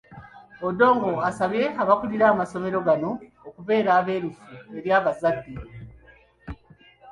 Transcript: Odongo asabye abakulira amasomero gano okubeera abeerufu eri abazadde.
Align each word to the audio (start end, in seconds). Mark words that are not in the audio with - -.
Odongo 0.67 1.11
asabye 1.29 1.65
abakulira 1.81 2.25
amasomero 2.33 2.79
gano 2.87 3.11
okubeera 3.47 3.89
abeerufu 3.99 4.43
eri 4.77 4.89
abazadde. 4.99 5.51